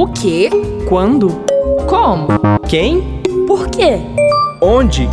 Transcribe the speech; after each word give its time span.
O 0.00 0.06
quê? 0.06 0.48
Quando? 0.88 1.28
Como? 1.86 2.28
Quem? 2.66 3.20
Por 3.46 3.68
quê? 3.68 3.98
Onde? 4.58 5.06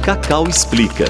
Cacau 0.00 0.46
explica. 0.46 1.06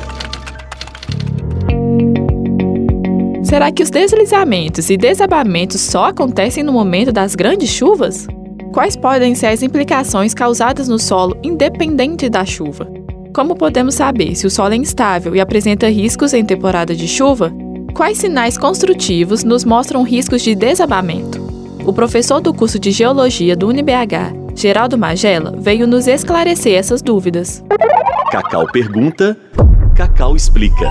Será 3.43 3.71
que 3.71 3.83
os 3.83 3.91
deslizamentos 3.91 4.89
e 4.89 4.97
desabamentos 4.97 5.83
só 5.83 6.07
acontecem 6.07 6.65
no 6.65 6.73
momento 6.73 7.13
das 7.13 7.35
grandes 7.35 7.69
chuvas? 7.69 8.27
Quais 8.73 8.97
podem 8.97 9.35
ser 9.35 9.49
as 9.49 9.63
implicações 9.63 10.33
causadas 10.33 10.89
no 10.89 10.99
solo 10.99 11.37
independente 11.43 12.31
da 12.31 12.47
chuva? 12.47 12.91
Como 13.35 13.55
podemos 13.55 13.97
saber 13.97 14.35
se 14.35 14.47
o 14.47 14.51
solo 14.51 14.73
é 14.73 14.77
instável 14.77 15.37
e 15.37 15.43
apresenta 15.43 15.91
riscos 15.91 16.33
em 16.33 16.43
temporada 16.43 16.97
de 16.97 17.07
chuva? 17.07 17.53
Quais 17.93 18.17
sinais 18.17 18.57
construtivos 18.57 19.45
nos 19.45 19.63
mostram 19.63 20.03
riscos 20.05 20.41
de 20.41 20.55
desabamento? 20.55 21.38
O 21.89 21.93
professor 21.95 22.39
do 22.39 22.53
curso 22.53 22.79
de 22.79 22.91
Geologia 22.91 23.57
do 23.57 23.67
UniBH, 23.67 24.53
Geraldo 24.55 24.99
Magela, 24.99 25.55
veio 25.59 25.87
nos 25.87 26.07
esclarecer 26.07 26.75
essas 26.75 27.01
dúvidas. 27.01 27.65
Cacau 28.31 28.67
pergunta, 28.71 29.35
Cacau 29.97 30.37
explica. 30.37 30.91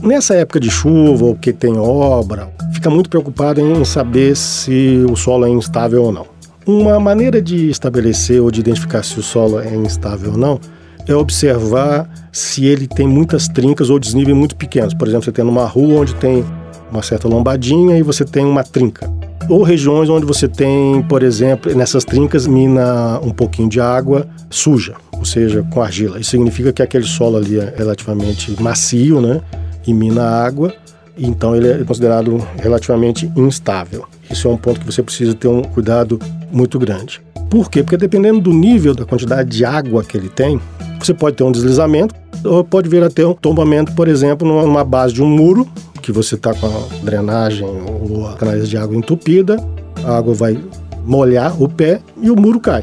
Nessa 0.00 0.36
época 0.36 0.58
de 0.58 0.70
chuva 0.70 1.26
ou 1.26 1.36
que 1.36 1.52
tem 1.52 1.76
obra, 1.76 2.50
fica 2.72 2.88
muito 2.88 3.10
preocupado 3.10 3.60
em 3.60 3.84
saber 3.84 4.34
se 4.34 5.04
o 5.10 5.14
solo 5.14 5.44
é 5.44 5.50
instável 5.50 6.04
ou 6.04 6.10
não. 6.10 6.26
Uma 6.66 6.98
maneira 6.98 7.42
de 7.42 7.68
estabelecer 7.68 8.40
ou 8.40 8.50
de 8.50 8.60
identificar 8.60 9.02
se 9.02 9.20
o 9.20 9.22
solo 9.22 9.60
é 9.60 9.76
instável 9.76 10.30
ou 10.30 10.38
não 10.38 10.58
é 11.06 11.14
observar 11.14 12.08
se 12.30 12.66
ele 12.66 12.86
tem 12.86 13.06
muitas 13.06 13.48
trincas 13.48 13.90
ou 13.90 13.98
desníveis 13.98 14.36
muito 14.36 14.56
pequenos. 14.56 14.94
Por 14.94 15.08
exemplo, 15.08 15.24
você 15.24 15.32
tem 15.32 15.44
numa 15.44 15.66
rua 15.66 16.00
onde 16.00 16.14
tem 16.14 16.44
uma 16.90 17.02
certa 17.02 17.28
lombadinha 17.28 17.98
e 17.98 18.02
você 18.02 18.24
tem 18.24 18.44
uma 18.44 18.64
trinca. 18.64 19.10
Ou 19.48 19.62
regiões 19.62 20.08
onde 20.10 20.26
você 20.26 20.46
tem, 20.46 21.02
por 21.02 21.22
exemplo, 21.22 21.74
nessas 21.74 22.04
trincas 22.04 22.46
mina 22.46 23.18
um 23.22 23.30
pouquinho 23.30 23.68
de 23.68 23.80
água 23.80 24.28
suja, 24.50 24.94
ou 25.12 25.24
seja, 25.24 25.66
com 25.70 25.80
argila. 25.80 26.20
Isso 26.20 26.30
significa 26.30 26.72
que 26.72 26.82
aquele 26.82 27.04
solo 27.04 27.38
ali 27.38 27.58
é 27.58 27.74
relativamente 27.76 28.60
macio, 28.60 29.20
né? 29.20 29.40
E 29.86 29.94
mina 29.94 30.22
água 30.22 30.74
então 31.18 31.56
ele 31.56 31.68
é 31.68 31.84
considerado 31.84 32.38
relativamente 32.56 33.30
instável. 33.36 34.04
Isso 34.30 34.46
é 34.46 34.50
um 34.50 34.56
ponto 34.56 34.80
que 34.80 34.86
você 34.86 35.02
precisa 35.02 35.34
ter 35.34 35.48
um 35.48 35.62
cuidado 35.62 36.18
muito 36.52 36.78
grande. 36.78 37.20
Por 37.50 37.70
quê? 37.70 37.82
Porque 37.82 37.96
dependendo 37.96 38.40
do 38.40 38.52
nível 38.52 38.94
da 38.94 39.04
quantidade 39.04 39.50
de 39.50 39.64
água 39.64 40.04
que 40.04 40.16
ele 40.16 40.28
tem, 40.28 40.60
você 41.00 41.12
pode 41.12 41.36
ter 41.36 41.44
um 41.44 41.50
deslizamento 41.50 42.14
ou 42.44 42.62
pode 42.62 42.88
vir 42.88 43.02
a 43.02 43.10
ter 43.10 43.26
um 43.26 43.34
tombamento, 43.34 43.92
por 43.92 44.06
exemplo, 44.06 44.46
numa 44.46 44.84
base 44.84 45.14
de 45.14 45.22
um 45.22 45.28
muro, 45.28 45.66
que 46.08 46.12
você 46.12 46.36
está 46.36 46.54
com 46.54 46.66
a 46.66 47.04
drenagem 47.04 47.66
ou 47.66 48.26
a 48.26 48.32
canalização 48.32 48.70
de 48.70 48.76
água 48.78 48.96
entupida, 48.96 49.62
a 50.02 50.16
água 50.16 50.32
vai 50.32 50.58
molhar 51.04 51.62
o 51.62 51.68
pé 51.68 52.00
e 52.22 52.30
o 52.30 52.40
muro 52.40 52.58
cai. 52.58 52.82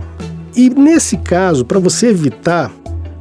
E 0.56 0.70
nesse 0.70 1.18
caso, 1.18 1.66
para 1.66 1.80
você 1.80 2.10
evitar, 2.10 2.72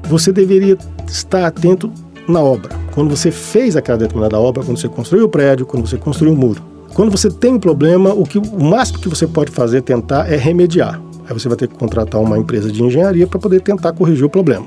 você 0.02 0.30
deveria 0.30 0.76
estar 1.08 1.46
atento 1.46 1.90
na 2.28 2.38
obra. 2.38 2.76
Quando 2.92 3.16
você 3.16 3.30
fez 3.30 3.76
aquela 3.76 3.96
determinada 3.96 4.38
obra, 4.38 4.62
quando 4.62 4.78
você 4.78 4.90
construiu 4.90 5.24
o 5.24 5.28
prédio, 5.28 5.64
quando 5.64 5.86
você 5.86 5.96
construiu 5.96 6.34
o 6.34 6.36
muro. 6.36 6.62
Quando 6.92 7.10
você 7.10 7.30
tem 7.30 7.54
um 7.54 7.58
problema, 7.58 8.12
o, 8.12 8.24
que, 8.24 8.36
o 8.36 8.62
máximo 8.62 8.98
que 8.98 9.08
você 9.08 9.26
pode 9.26 9.50
fazer, 9.52 9.80
tentar, 9.80 10.30
é 10.30 10.36
remediar. 10.36 11.00
Aí 11.26 11.32
você 11.32 11.48
vai 11.48 11.56
ter 11.56 11.66
que 11.66 11.76
contratar 11.76 12.20
uma 12.20 12.36
empresa 12.36 12.70
de 12.70 12.82
engenharia 12.82 13.26
para 13.26 13.38
poder 13.38 13.62
tentar 13.62 13.94
corrigir 13.94 14.26
o 14.26 14.28
problema. 14.28 14.66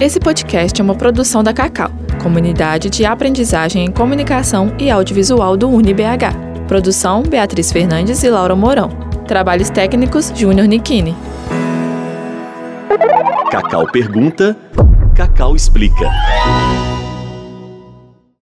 Esse 0.00 0.18
podcast 0.18 0.80
é 0.80 0.82
uma 0.82 0.94
produção 0.94 1.42
da 1.42 1.52
Cacau, 1.52 1.90
Comunidade 2.24 2.88
de 2.88 3.04
Aprendizagem 3.04 3.84
em 3.84 3.90
Comunicação 3.90 4.74
e 4.78 4.90
Audiovisual 4.90 5.58
do 5.58 5.68
UniBH. 5.68 6.64
Produção 6.66 7.22
Beatriz 7.22 7.70
Fernandes 7.70 8.22
e 8.22 8.30
Laura 8.30 8.56
Mourão. 8.56 8.88
Trabalhos 9.28 9.68
técnicos 9.68 10.32
Júnior 10.34 10.66
Nikini. 10.66 11.14
Cacau 13.50 13.86
pergunta, 13.92 14.56
Cacau 15.14 15.54
explica. 15.54 16.10